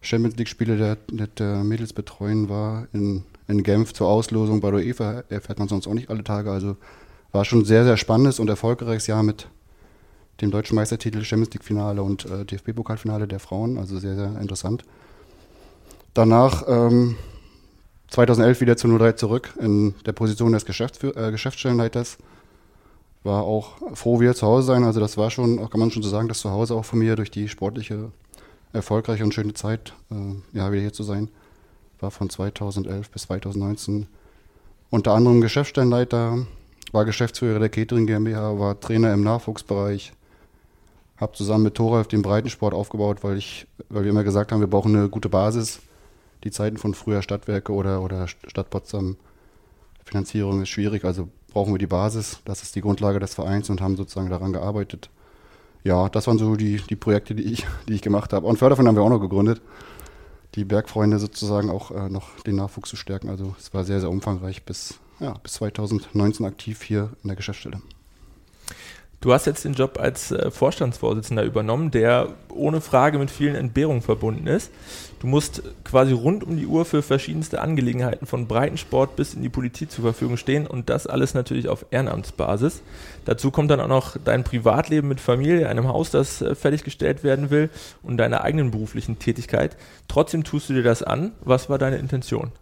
Champions 0.01 0.37
League-Spiele 0.37 0.77
der, 0.77 0.97
der, 1.11 1.27
der, 1.27 1.65
Mädels 1.65 1.93
betreuen, 1.93 2.49
war 2.49 2.89
in, 2.93 3.25
in 3.49 3.63
Genf 3.63 3.93
zur 3.93 4.09
Auslosung 4.09 4.61
bei 4.61 4.71
der 4.71 4.81
UEFA, 4.81 5.25
erfährt 5.29 5.59
man 5.59 5.69
sonst 5.69 5.87
auch 5.87 5.95
nicht 5.95 6.11
alle 6.11 6.25
Tage. 6.25 6.51
Also 6.51 6.77
war 7.33 7.45
schon 7.45 7.61
ein 7.61 7.65
sehr, 7.65 7.85
sehr 7.85 7.97
spannendes 7.97 8.39
und 8.39 8.49
erfolgreiches 8.49 9.07
Jahr 9.07 9.23
mit 9.23 9.49
dem 10.41 10.51
deutschen 10.51 10.75
Meistertitel, 10.75 11.23
Champions 11.23 11.53
League-Finale 11.55 12.03
und 12.03 12.25
äh, 12.27 12.45
DFB-Pokalfinale 12.45 13.27
der 13.27 13.41
Frauen, 13.41 13.79
also 13.79 13.99
sehr, 13.99 14.15
sehr 14.15 14.39
interessant. 14.41 14.85
Danach 16.17 16.65
ähm, 16.67 17.17
2011 18.09 18.63
wieder 18.63 18.79
zu 18.79 18.89
03 18.89 19.13
zurück 19.13 19.53
in 19.61 19.95
der 20.07 20.13
Position 20.13 20.51
des 20.53 20.65
Geschäftsfü 20.65 21.11
äh, 21.11 21.31
Geschäftsstellenleiters. 21.31 22.17
War 23.23 23.43
auch 23.43 23.73
froh, 23.93 24.19
wieder 24.19 24.35
zu 24.35 24.47
Hause 24.47 24.69
sein. 24.69 24.85
Also 24.85 24.99
das 24.99 25.19
war 25.19 25.31
schon, 25.31 25.59
kann 25.69 25.79
man 25.79 25.91
schon 25.91 26.03
so 26.03 26.09
sagen, 26.09 26.27
das 26.29 26.39
Zuhause 26.39 26.75
auch 26.75 26.87
von 26.87 27.01
mir 27.01 27.17
durch 27.17 27.31
die 27.31 27.51
sportliche 27.51 28.13
erfolgreiche 28.73 29.25
und 29.25 29.35
schöne 29.35 29.53
Zeit, 29.53 29.93
äh, 30.11 30.57
ja, 30.57 30.73
wieder 30.73 30.81
hier 30.81 30.95
zu 30.95 31.03
sein. 31.03 31.29
War 32.01 32.11
von 32.11 32.31
2011 32.31 33.11
bis 33.11 33.23
2019 33.25 34.07
unter 34.89 35.13
anderem 35.13 35.43
Geschäftsstellenleiter, 35.43 36.47
war 36.93 37.05
Geschäftsführer 37.05 37.59
der 37.59 37.69
Catering 37.69 38.07
GmbH, 38.07 38.59
war 38.59 38.81
Trainer 38.81 39.13
im 39.13 39.23
Nachwuchsbereich, 39.23 40.15
habe 41.19 41.35
zusammen 41.35 41.65
mit 41.65 41.75
Thoralf 41.75 42.09
den 42.09 42.23
Breitensport 42.23 42.73
aufgebaut, 42.73 43.19
weil 43.23 43.37
ich, 43.37 43.67
weil 43.91 44.05
wir 44.05 44.11
immer 44.13 44.25
gesagt 44.25 44.51
haben, 44.51 44.61
wir 44.61 44.67
brauchen 44.67 44.97
eine 44.97 45.11
gute 45.11 45.29
Basis. 45.29 45.81
Die 46.47 46.51
Zeiten 46.51 46.79
von 46.79 46.95
früher 46.95 47.21
Stadtwerke 47.21 47.73
oder, 47.73 48.01
oder 48.01 48.27
Stadt 48.29 48.71
Potsdam 48.71 49.17
Finanzierung 50.05 50.63
ist 50.63 50.69
schwierig, 50.71 51.05
also 51.05 51.29
brauchen 51.53 51.75
wir 51.75 51.79
die 51.79 51.87
Basis. 51.87 52.41
Das 52.45 52.63
ist 52.63 52.75
die 52.75 52.81
Grundlage 52.81 53.19
des 53.19 53.35
Vereins 53.35 53.69
und 53.69 53.83
haben 53.83 53.97
sozusagen 53.97 54.31
daran 54.31 54.53
gearbeitet 54.53 55.11
ja, 55.87 56.09
das 56.09 56.27
waren 56.27 56.37
so 56.37 56.57
die, 56.57 56.79
die 56.79 56.97
Projekte, 56.97 57.35
die 57.35 57.45
ich, 57.45 57.65
die 57.89 57.95
ich 57.95 58.03
gemacht 58.03 58.33
habe. 58.33 58.47
Und 58.47 58.59
Förderverein 58.59 58.89
haben 58.89 58.97
wir 58.97 59.03
auch 59.03 59.09
noch 59.09 59.21
gegründet, 59.21 59.63
die 60.57 60.65
Bergfreunde 60.65 61.21
sozusagen 61.21 61.71
auch 61.71 61.93
äh, 61.93 62.09
noch 62.09 62.41
den 62.41 62.57
Nachwuchs 62.57 62.91
zu 62.91 62.97
stärken. 62.97 63.31
Also 63.31 63.55
es 63.59 63.73
war 63.73 63.85
sehr, 63.85 64.01
sehr 64.01 64.11
umfangreich 64.11 64.65
bis, 64.65 64.99
ja, 65.21 65.35
bis 65.45 65.55
2019 65.55 66.45
aktiv 66.45 66.83
hier 66.83 67.11
in 67.23 67.29
der 67.29 67.37
Geschäftsstelle. 67.37 67.81
Du 69.21 69.33
hast 69.33 69.47
jetzt 69.47 69.65
den 69.65 69.73
Job 69.73 69.99
als 69.99 70.31
äh, 70.31 70.51
Vorstandsvorsitzender 70.51 71.43
übernommen, 71.43 71.91
der 71.91 72.29
ohne 72.51 72.81
Frage 72.81 73.19
mit 73.19 73.31
vielen 73.31 73.55
Entbehrungen 73.55 74.03
verbunden 74.03 74.47
ist. 74.47 74.71
Du 75.21 75.27
musst 75.27 75.63
quasi 75.85 76.13
rund 76.13 76.45
um 76.45 76.57
die 76.57 76.67
Uhr 76.67 76.85
für 76.85 77.03
verschiedenste 77.03 77.63
Angelegenheiten 77.63 78.27
von 78.27 78.47
Breitensport 78.47 79.17
bis 79.17 79.35
in 79.35 79.43
die 79.43 79.49
Politik 79.49 79.91
zur 79.91 80.05
Verfügung 80.05 80.37
stehen 80.37 80.67
und 80.67 80.91
das 80.91 81.07
alles 81.07 81.33
natürlich 81.33 81.69
auf 81.69 81.87
Ehrenamtsbasis. 81.91 82.83
Dazu 83.25 83.51
kommt 83.51 83.71
dann 83.71 83.81
auch 83.81 83.89
noch 83.89 84.17
dein 84.23 84.45
Privatleben 84.45 85.09
mit 85.09 85.21
Familie, 85.21 85.69
einem 85.69 85.89
Haus, 85.89 86.11
das 86.11 86.43
äh, 86.43 86.55
fertiggestellt 86.55 87.25
werden 87.25 87.51
will 87.51 87.71
und 88.03 88.19
deiner 88.19 88.43
eigenen 88.43 88.71
beruflichen 88.71 89.19
Tätigkeit. 89.19 89.79
Trotzdem 90.09 90.45
tust 90.45 90.69
du 90.69 90.75
dir 90.75 90.83
das 90.83 91.03
an. 91.03 91.33
Was 91.41 91.71
war 91.71 91.79
deine 91.79 91.97
Intention? 91.97 92.53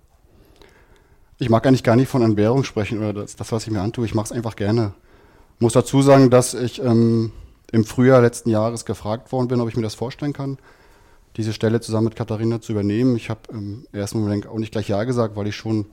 Ich 1.39 1.51
mag 1.51 1.67
eigentlich 1.67 1.83
gar 1.83 1.97
nicht 1.97 2.09
von 2.09 2.23
Entbehrung 2.23 2.63
sprechen 2.63 2.99
oder 2.99 3.13
das, 3.13 3.35
das 3.35 3.51
was 3.51 3.67
ich 3.67 3.73
mir 3.73 3.81
antue. 3.81 4.07
Ich 4.07 4.15
mache 4.15 4.27
es 4.27 4.33
einfach 4.33 4.55
gerne 4.55 4.95
muss 5.59 5.73
dazu 5.73 6.03
sagen, 6.03 6.31
dass 6.31 6.55
ich 6.55 6.83
ähm, 6.83 7.33
im 7.73 7.85
Frühjahr 7.85 8.21
letzten 8.21 8.51
Jahres 8.51 8.85
gefragt 8.85 9.33
worden 9.33 9.49
bin, 9.49 9.61
ob 9.61 9.69
ich 9.69 9.77
mir 9.77 9.83
das 9.83 9.95
vorstellen 9.95 10.33
kann, 10.33 10.59
diese 11.37 11.53
Stelle 11.53 11.81
zusammen 11.81 12.07
mit 12.07 12.17
Katharina 12.17 12.61
zu 12.61 12.73
übernehmen. 12.73 13.17
Ich 13.17 13.31
habe 13.31 13.41
im 13.51 13.87
ersten 13.93 14.21
Moment 14.21 14.47
auch 14.47 14.59
nicht 14.59 14.73
gleich 14.73 14.89
Ja 14.89 15.05
gesagt, 15.05 15.37
weil 15.37 15.49
ich 15.49 15.57
schon, 15.57 15.87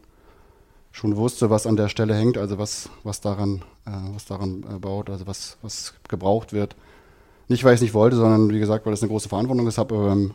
schon 0.92 1.16
wusste, 1.16 1.50
was 1.50 1.66
an 1.66 1.78
der 1.78 1.90
Stelle 1.90 2.14
hängt, 2.14 2.38
also 2.38 2.58
was, 2.58 2.90
was 3.04 3.22
daran, 3.22 3.64
äh, 3.86 3.92
was 4.14 4.26
daran 4.26 4.64
äh, 4.70 4.80
baut, 4.80 5.10
also 5.10 5.26
was, 5.28 5.58
was 5.62 5.94
gebraucht 6.08 6.54
wird. 6.54 6.76
Nicht, 7.48 7.64
weil 7.64 7.74
ich 7.74 7.80
es 7.80 7.82
nicht 7.82 7.94
wollte, 7.94 8.16
sondern 8.16 8.50
wie 8.50 8.60
gesagt, 8.60 8.86
weil 8.86 8.94
es 8.94 9.02
eine 9.02 9.10
große 9.10 9.30
Verantwortung 9.30 9.68
ist. 9.68 9.78
Habe 9.78 9.96
ähm, 9.96 10.34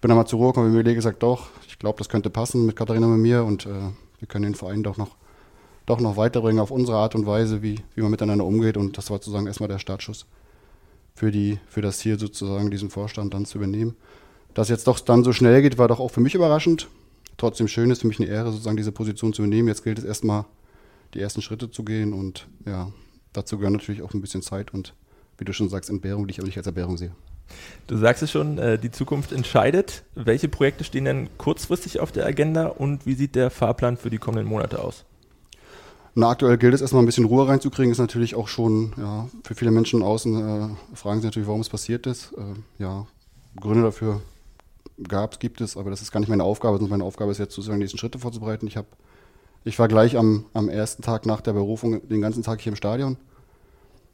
bin 0.00 0.08
dann 0.08 0.18
mal 0.18 0.26
zur 0.26 0.38
Ruhe 0.38 0.48
gekommen, 0.48 0.72
mir 0.72 0.80
überlegt 0.80 0.96
gesagt, 0.96 1.22
doch, 1.22 1.48
ich 1.66 1.78
glaube, 1.78 1.98
das 1.98 2.08
könnte 2.08 2.30
passen 2.30 2.66
mit 2.66 2.76
Katharina 2.76 3.06
und 3.06 3.20
mir 3.20 3.44
und 3.44 3.66
äh, 3.66 3.90
wir 4.18 4.28
können 4.28 4.44
den 4.44 4.54
Verein 4.54 4.82
doch 4.82 4.96
noch, 4.96 5.16
doch 5.86 6.00
noch 6.00 6.16
weiterbringen 6.16 6.60
auf 6.60 6.70
unsere 6.70 6.98
Art 6.98 7.14
und 7.14 7.26
Weise, 7.26 7.62
wie, 7.62 7.80
wie 7.94 8.02
man 8.02 8.10
miteinander 8.10 8.44
umgeht. 8.44 8.76
Und 8.76 8.98
das 8.98 9.10
war 9.10 9.18
sozusagen 9.18 9.46
erstmal 9.46 9.68
der 9.68 9.78
Startschuss 9.78 10.26
für, 11.14 11.30
die, 11.30 11.58
für 11.68 11.80
das 11.80 11.98
Ziel, 11.98 12.18
sozusagen 12.18 12.70
diesen 12.70 12.90
Vorstand 12.90 13.32
dann 13.32 13.46
zu 13.46 13.58
übernehmen. 13.58 13.96
Dass 14.52 14.68
jetzt 14.68 14.86
doch 14.86 14.98
dann 15.00 15.22
so 15.22 15.32
schnell 15.32 15.62
geht, 15.62 15.78
war 15.78 15.88
doch 15.88 16.00
auch 16.00 16.10
für 16.10 16.20
mich 16.20 16.34
überraschend. 16.34 16.88
Trotzdem 17.36 17.68
schön 17.68 17.90
ist 17.90 18.00
für 18.00 18.08
mich 18.08 18.18
eine 18.18 18.28
Ehre, 18.28 18.50
sozusagen 18.50 18.76
diese 18.76 18.92
Position 18.92 19.32
zu 19.32 19.42
übernehmen. 19.42 19.68
Jetzt 19.68 19.84
gilt 19.84 19.98
es 19.98 20.04
erstmal, 20.04 20.44
die 21.14 21.20
ersten 21.20 21.42
Schritte 21.42 21.70
zu 21.70 21.84
gehen 21.84 22.12
und 22.12 22.48
ja, 22.66 22.90
dazu 23.32 23.58
gehört 23.58 23.74
natürlich 23.74 24.02
auch 24.02 24.12
ein 24.12 24.20
bisschen 24.20 24.42
Zeit 24.42 24.74
und 24.74 24.94
wie 25.38 25.44
du 25.44 25.52
schon 25.52 25.68
sagst, 25.68 25.90
Entbehrung, 25.90 26.26
die 26.26 26.32
ich 26.32 26.38
aber 26.38 26.46
nicht 26.46 26.58
als 26.58 26.66
Entbehrung 26.66 26.96
sehe. 26.96 27.12
Du 27.86 27.96
sagst 27.96 28.22
es 28.22 28.30
schon, 28.30 28.58
äh, 28.58 28.78
die 28.78 28.90
Zukunft 28.90 29.32
entscheidet. 29.32 30.02
Welche 30.14 30.48
Projekte 30.48 30.82
stehen 30.82 31.04
denn 31.04 31.28
kurzfristig 31.38 32.00
auf 32.00 32.10
der 32.10 32.26
Agenda 32.26 32.66
und 32.66 33.06
wie 33.06 33.14
sieht 33.14 33.34
der 33.34 33.50
Fahrplan 33.50 33.96
für 33.96 34.10
die 34.10 34.18
kommenden 34.18 34.48
Monate 34.48 34.82
aus? 34.82 35.04
Na, 36.18 36.30
aktuell 36.30 36.56
gilt 36.56 36.72
es 36.72 36.80
erstmal 36.80 37.02
ein 37.02 37.06
bisschen 37.06 37.26
Ruhe 37.26 37.46
reinzukriegen, 37.46 37.92
ist 37.92 37.98
natürlich 37.98 38.36
auch 38.36 38.48
schon, 38.48 38.94
ja, 38.96 39.28
für 39.44 39.54
viele 39.54 39.70
Menschen 39.70 40.02
außen 40.02 40.34
äh, 40.34 40.96
fragen 40.96 41.20
sich 41.20 41.26
natürlich, 41.26 41.46
warum 41.46 41.60
es 41.60 41.68
passiert 41.68 42.06
ist. 42.06 42.32
Äh, 42.32 42.82
ja, 42.82 43.06
Gründe 43.60 43.82
dafür 43.82 44.22
gab 45.06 45.34
es, 45.34 45.38
gibt 45.40 45.60
es, 45.60 45.76
aber 45.76 45.90
das 45.90 46.00
ist 46.00 46.12
gar 46.12 46.20
nicht 46.20 46.30
meine 46.30 46.42
Aufgabe, 46.42 46.78
sondern 46.78 47.00
meine 47.00 47.04
Aufgabe 47.04 47.32
ist 47.32 47.38
jetzt 47.38 47.54
sozusagen 47.54 47.80
die 47.80 47.84
nächsten 47.84 47.98
Schritte 47.98 48.18
vorzubereiten. 48.18 48.66
Ich 48.66 48.78
habe, 48.78 48.86
ich 49.64 49.78
war 49.78 49.88
gleich 49.88 50.16
am, 50.16 50.46
am 50.54 50.70
ersten 50.70 51.02
Tag 51.02 51.26
nach 51.26 51.42
der 51.42 51.52
Berufung 51.52 52.08
den 52.08 52.22
ganzen 52.22 52.42
Tag 52.42 52.62
hier 52.62 52.72
im 52.72 52.76
Stadion, 52.76 53.18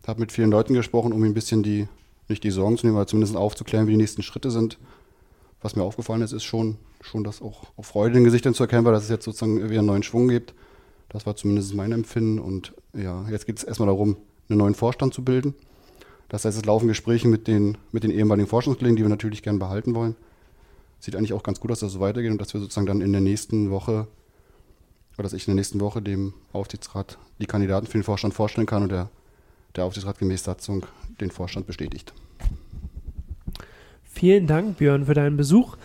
habe 0.04 0.18
mit 0.18 0.32
vielen 0.32 0.50
Leuten 0.50 0.74
gesprochen, 0.74 1.12
um 1.12 1.22
ein 1.22 1.34
bisschen 1.34 1.62
die, 1.62 1.86
nicht 2.26 2.42
die 2.42 2.50
Sorgen 2.50 2.78
zu 2.78 2.84
nehmen, 2.84 2.96
aber 2.96 3.06
zumindest 3.06 3.36
aufzuklären, 3.36 3.86
wie 3.86 3.92
die 3.92 3.98
nächsten 3.98 4.24
Schritte 4.24 4.50
sind. 4.50 4.76
Was 5.60 5.76
mir 5.76 5.84
aufgefallen 5.84 6.22
ist, 6.22 6.32
ist 6.32 6.42
schon, 6.42 6.78
schon 7.00 7.22
dass 7.22 7.40
auch, 7.40 7.62
auch 7.76 7.84
Freude 7.84 8.08
in 8.08 8.22
den 8.22 8.24
Gesichtern 8.24 8.54
zu 8.54 8.64
erkennen 8.64 8.84
war, 8.84 8.90
dass 8.90 9.04
es 9.04 9.08
jetzt 9.08 9.24
sozusagen 9.24 9.62
wieder 9.70 9.78
einen 9.78 9.86
neuen 9.86 10.02
Schwung 10.02 10.26
gibt. 10.26 10.52
Das 11.12 11.26
war 11.26 11.36
zumindest 11.36 11.74
mein 11.74 11.92
Empfinden. 11.92 12.38
Und 12.38 12.72
ja, 12.94 13.28
jetzt 13.28 13.46
geht 13.46 13.58
es 13.58 13.64
erstmal 13.64 13.88
darum, 13.88 14.16
einen 14.48 14.58
neuen 14.58 14.74
Vorstand 14.74 15.12
zu 15.14 15.22
bilden. 15.22 15.54
Das 16.28 16.44
heißt, 16.44 16.56
es 16.56 16.64
laufen 16.64 16.88
Gespräche 16.88 17.28
mit 17.28 17.46
den, 17.46 17.76
mit 17.92 18.04
den 18.04 18.10
ehemaligen 18.10 18.48
Forschungskollegen, 18.48 18.96
die 18.96 19.02
wir 19.02 19.10
natürlich 19.10 19.42
gerne 19.42 19.58
behalten 19.58 19.94
wollen. 19.94 20.16
Sieht 20.98 21.14
eigentlich 21.14 21.34
auch 21.34 21.42
ganz 21.42 21.60
gut 21.60 21.70
aus, 21.70 21.80
dass 21.80 21.88
es 21.88 21.94
so 21.94 22.00
weitergeht 22.00 22.30
und 22.30 22.40
dass 22.40 22.54
wir 22.54 22.60
sozusagen 22.60 22.86
dann 22.86 23.02
in 23.02 23.12
der 23.12 23.20
nächsten 23.20 23.70
Woche, 23.70 24.06
oder 25.14 25.24
dass 25.24 25.34
ich 25.34 25.46
in 25.46 25.52
der 25.52 25.56
nächsten 25.56 25.80
Woche 25.80 26.00
dem 26.00 26.32
Aufsichtsrat 26.52 27.18
die 27.40 27.46
Kandidaten 27.46 27.86
für 27.86 27.98
den 27.98 28.04
Vorstand 28.04 28.32
vorstellen 28.32 28.66
kann 28.66 28.84
und 28.84 28.92
der, 28.92 29.10
der 29.76 29.84
Aufsichtsrat 29.84 30.18
gemäß 30.18 30.44
Satzung 30.44 30.86
den 31.20 31.30
Vorstand 31.30 31.66
bestätigt. 31.66 32.14
Vielen 34.04 34.46
Dank, 34.46 34.78
Björn, 34.78 35.04
für 35.04 35.14
deinen 35.14 35.36
Besuch. 35.36 35.76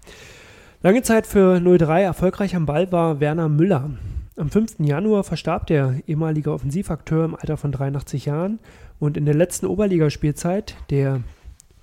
Lange 0.82 1.02
Zeit 1.02 1.26
für 1.26 1.60
03 1.60 2.02
erfolgreich 2.02 2.56
am 2.56 2.66
Ball 2.66 2.90
war 2.90 3.20
Werner 3.20 3.48
Müller. 3.48 3.90
Am 4.36 4.50
5. 4.50 4.80
Januar 4.80 5.24
verstarb 5.24 5.66
der 5.66 5.96
ehemalige 6.06 6.50
Offensivakteur 6.50 7.26
im 7.26 7.34
Alter 7.34 7.56
von 7.56 7.70
83 7.70 8.24
Jahren 8.24 8.58
und 8.98 9.16
in 9.16 9.26
der 9.26 9.34
letzten 9.34 9.66
Oberligaspielzeit 9.66 10.74
der 10.90 11.20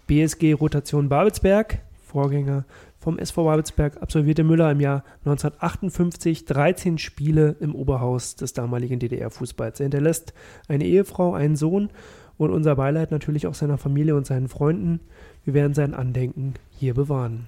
BSG 0.09 0.53
Rotation 0.53 1.07
Babelsberg, 1.07 1.81
Vorgänger 2.01 2.65
vom 2.97 3.19
SV 3.19 3.43
Babelsberg 3.43 4.01
absolvierte 4.01 4.43
Müller 4.43 4.71
im 4.71 4.79
Jahr 4.81 5.03
1958 5.19 6.45
13 6.45 6.97
Spiele 6.97 7.55
im 7.59 7.75
Oberhaus 7.75 8.35
des 8.35 8.53
damaligen 8.53 8.97
DDR-Fußballs. 8.97 9.79
Er 9.79 9.83
hinterlässt 9.83 10.33
eine 10.67 10.85
Ehefrau, 10.85 11.35
einen 11.35 11.55
Sohn 11.55 11.91
und 12.37 12.49
unser 12.49 12.75
Beileid 12.75 13.11
natürlich 13.11 13.45
auch 13.45 13.53
seiner 13.53 13.77
Familie 13.77 14.15
und 14.15 14.25
seinen 14.25 14.49
Freunden. 14.49 14.99
Wir 15.45 15.53
werden 15.53 15.75
sein 15.75 15.93
Andenken 15.93 16.55
hier 16.71 16.95
bewahren. 16.95 17.47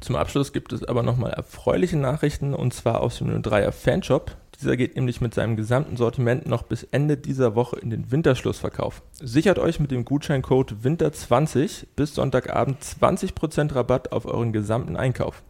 Zum 0.00 0.16
Abschluss 0.16 0.52
gibt 0.52 0.72
es 0.72 0.82
aber 0.82 1.04
nochmal 1.04 1.30
erfreuliche 1.30 1.96
Nachrichten 1.96 2.52
und 2.52 2.74
zwar 2.74 3.00
aus 3.00 3.18
dem 3.18 3.28
03er 3.28 3.70
Fanshop. 3.70 4.36
Dieser 4.60 4.76
geht 4.76 4.96
nämlich 4.96 5.20
mit 5.20 5.34
seinem 5.34 5.56
gesamten 5.56 5.96
Sortiment 5.96 6.46
noch 6.46 6.62
bis 6.62 6.84
Ende 6.84 7.16
dieser 7.16 7.54
Woche 7.54 7.78
in 7.78 7.90
den 7.90 8.10
Winterschlussverkauf. 8.10 9.02
Sichert 9.20 9.58
euch 9.58 9.80
mit 9.80 9.90
dem 9.90 10.04
Gutscheincode 10.04 10.76
Winter20 10.82 11.86
bis 11.94 12.14
Sonntagabend 12.14 12.78
20% 12.82 13.74
Rabatt 13.74 14.12
auf 14.12 14.26
euren 14.26 14.52
gesamten 14.52 14.96
Einkauf. 14.96 15.42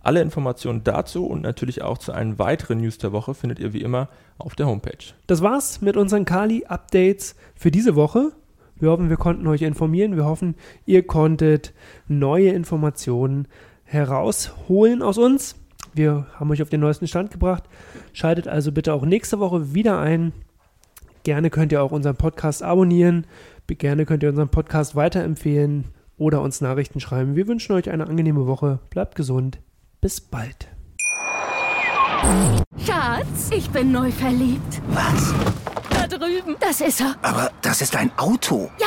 Alle 0.00 0.22
Informationen 0.22 0.84
dazu 0.84 1.26
und 1.26 1.42
natürlich 1.42 1.82
auch 1.82 1.98
zu 1.98 2.12
allen 2.12 2.38
weiteren 2.38 2.78
News 2.78 2.96
der 2.98 3.12
Woche 3.12 3.34
findet 3.34 3.58
ihr 3.58 3.72
wie 3.72 3.82
immer 3.82 4.08
auf 4.38 4.54
der 4.54 4.66
Homepage. 4.66 5.14
Das 5.26 5.42
war's 5.42 5.80
mit 5.80 5.96
unseren 5.96 6.24
Kali-Updates 6.24 7.34
für 7.56 7.72
diese 7.72 7.96
Woche. 7.96 8.32
Wir 8.78 8.90
hoffen, 8.90 9.10
wir 9.10 9.16
konnten 9.16 9.46
euch 9.48 9.62
informieren. 9.62 10.16
Wir 10.16 10.24
hoffen, 10.24 10.54
ihr 10.84 11.06
konntet 11.06 11.74
neue 12.06 12.50
Informationen 12.50 13.48
herausholen 13.84 15.02
aus 15.02 15.18
uns. 15.18 15.56
Wir 15.96 16.26
haben 16.38 16.50
euch 16.50 16.60
auf 16.60 16.68
den 16.68 16.80
neuesten 16.80 17.08
Stand 17.08 17.30
gebracht. 17.30 17.64
Schaltet 18.12 18.48
also 18.48 18.70
bitte 18.70 18.92
auch 18.92 19.06
nächste 19.06 19.40
Woche 19.40 19.72
wieder 19.72 19.98
ein. 19.98 20.32
Gerne 21.22 21.48
könnt 21.48 21.72
ihr 21.72 21.82
auch 21.82 21.90
unseren 21.90 22.16
Podcast 22.16 22.62
abonnieren. 22.62 23.26
Gerne 23.66 24.04
könnt 24.04 24.22
ihr 24.22 24.28
unseren 24.28 24.50
Podcast 24.50 24.94
weiterempfehlen 24.94 25.86
oder 26.18 26.42
uns 26.42 26.60
Nachrichten 26.60 27.00
schreiben. 27.00 27.34
Wir 27.34 27.48
wünschen 27.48 27.72
euch 27.72 27.88
eine 27.90 28.06
angenehme 28.06 28.46
Woche. 28.46 28.78
Bleibt 28.90 29.14
gesund. 29.16 29.58
Bis 30.02 30.20
bald. 30.20 30.68
Schatz, 32.78 33.50
ich 33.50 33.70
bin 33.70 33.90
neu 33.90 34.10
verliebt. 34.10 34.82
Was? 34.88 35.34
Da 35.88 36.06
drüben. 36.06 36.56
Das 36.60 36.82
ist 36.82 37.00
er. 37.00 37.16
Aber 37.22 37.50
das 37.62 37.80
ist 37.80 37.96
ein 37.96 38.10
Auto. 38.18 38.70
Ja, 38.78 38.86